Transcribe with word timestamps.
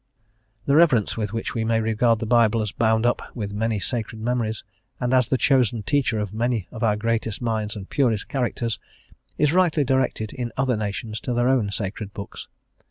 * 0.01 0.65
W. 0.65 0.73
R. 0.73 0.79
Greg. 0.79 0.89
The 0.89 0.95
reverence 0.95 1.15
with 1.15 1.31
which 1.31 1.53
we 1.53 1.63
may 1.63 1.79
regard 1.79 2.17
the 2.17 2.25
Bible 2.25 2.63
as 2.63 2.71
bound 2.71 3.05
up 3.05 3.21
with 3.35 3.53
many 3.53 3.79
sacred 3.79 4.19
memories, 4.19 4.63
and 4.99 5.13
as 5.13 5.29
the 5.29 5.37
chosen 5.37 5.83
teacher 5.83 6.17
of 6.17 6.33
many 6.33 6.67
of 6.71 6.81
our 6.83 6.95
greatest 6.95 7.39
minds 7.39 7.75
and 7.75 7.87
purest 7.87 8.27
characters, 8.27 8.79
is 9.37 9.53
rightly 9.53 9.83
directed 9.83 10.33
in 10.33 10.51
other 10.57 10.75
nations 10.75 11.19
to 11.19 11.35
their 11.35 11.47
own 11.47 11.69
sacred 11.69 12.15
books. 12.15 12.47